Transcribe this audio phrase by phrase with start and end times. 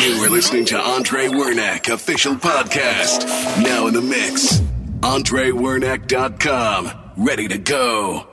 [0.00, 3.26] You were listening to Andre Wernack, official podcast.
[3.62, 4.60] Now in the mix.
[5.00, 7.12] AndreWernack.com.
[7.18, 8.26] Ready to go.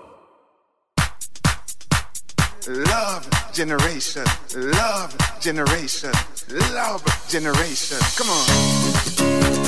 [2.70, 4.24] Love generation.
[4.56, 6.12] Love generation.
[6.74, 7.98] Love generation.
[8.16, 9.67] Come on.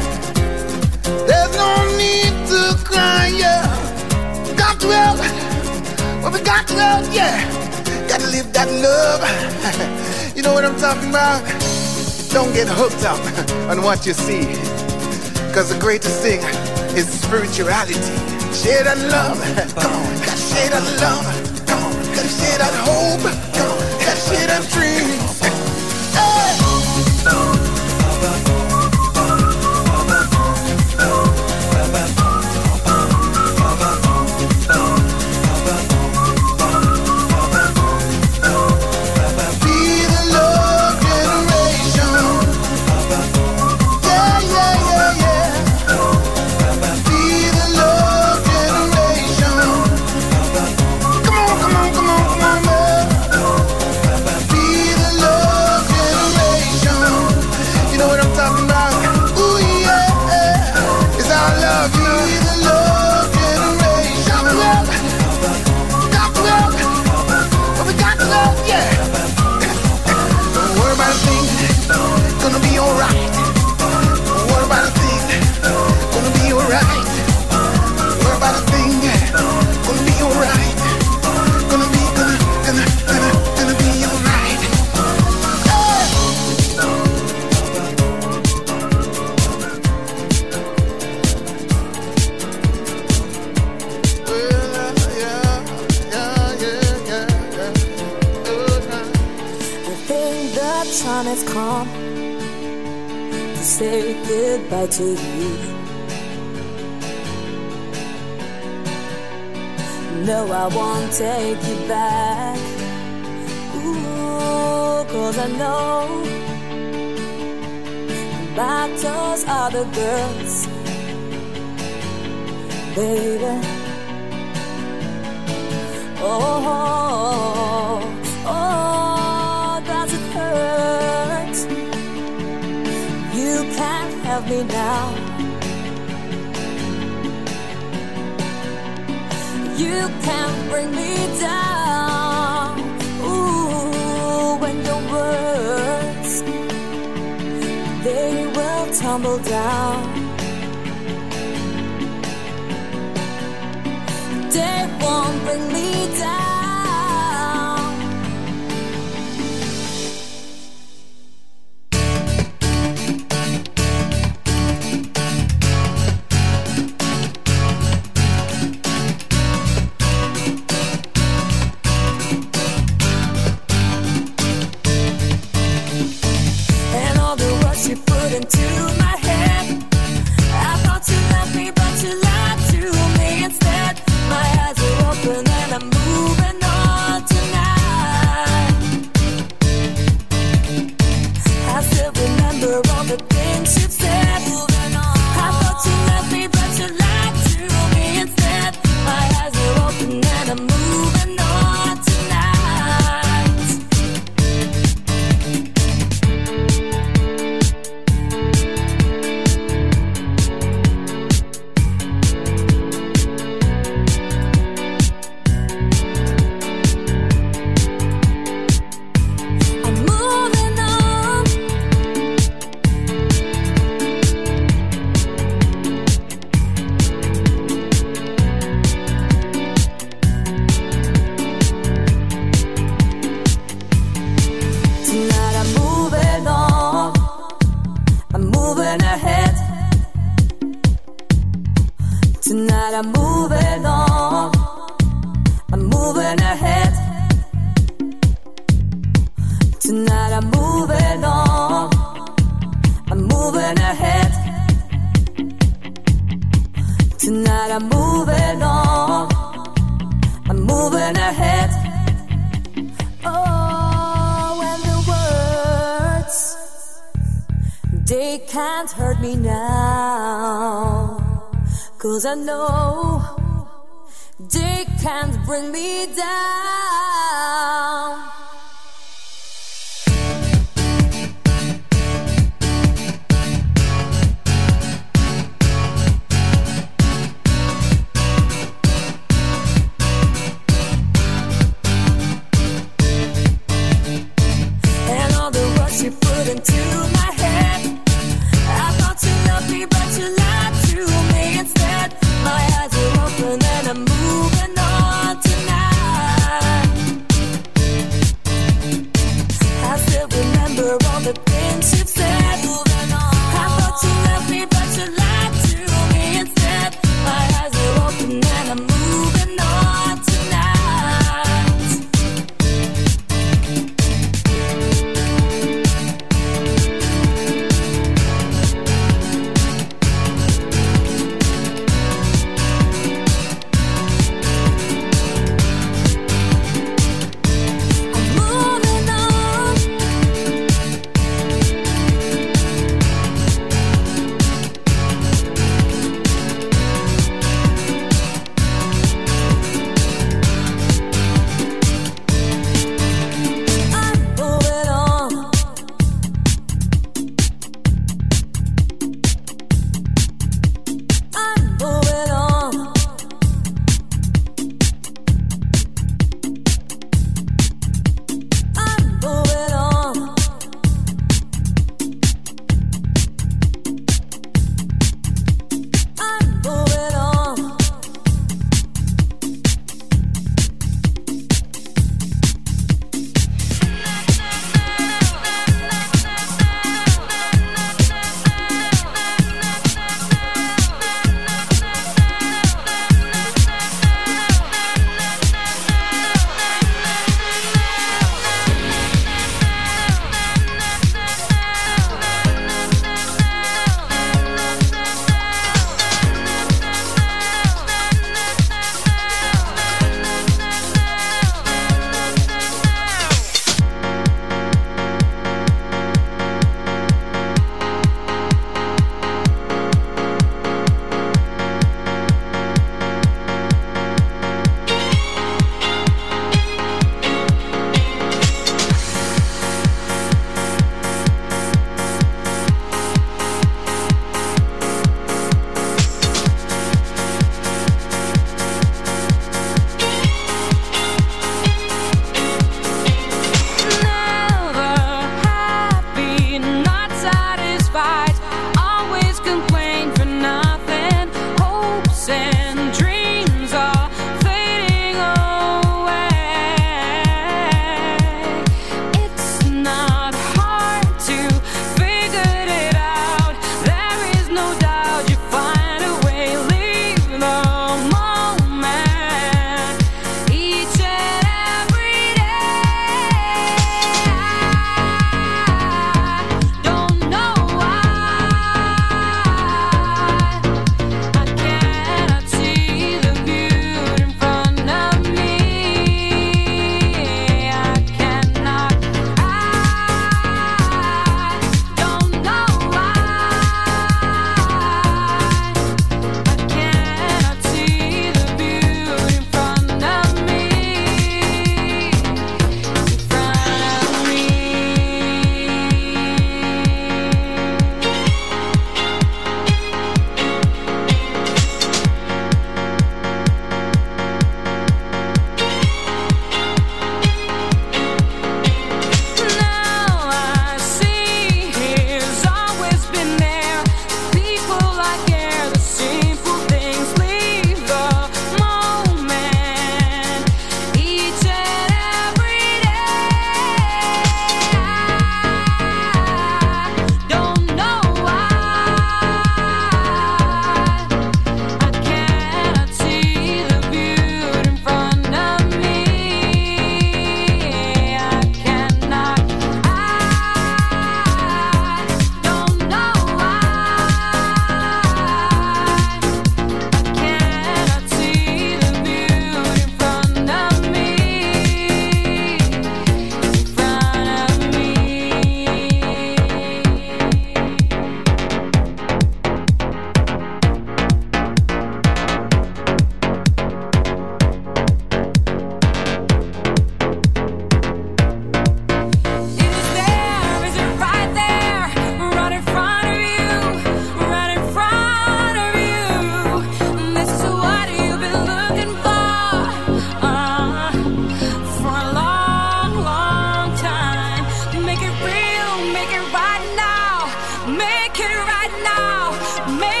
[597.81, 599.79] make it right now.
[599.79, 600.00] Make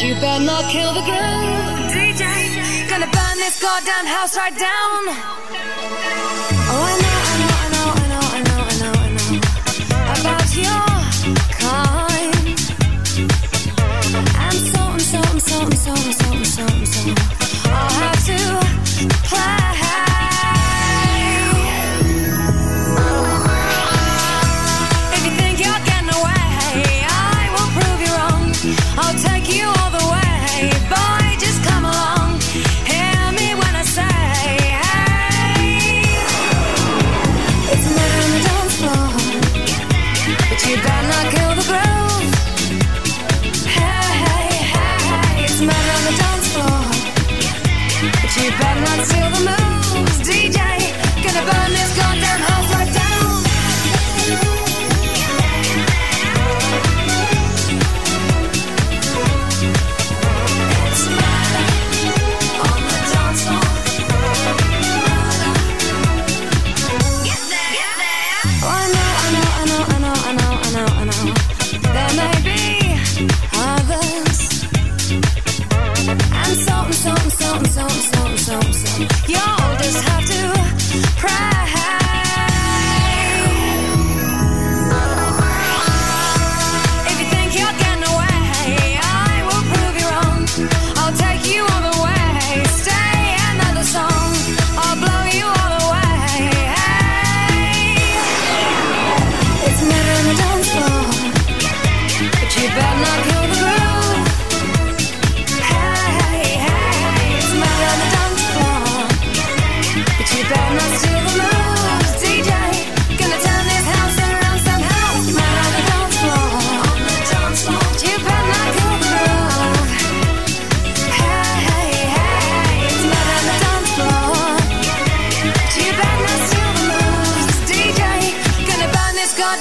[0.00, 2.88] You better not kill the groove, DJ.
[2.88, 5.47] Gonna burn this goddamn house right down.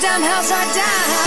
[0.01, 1.26] damn house I die.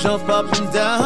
[0.00, 0.99] Jump up and down.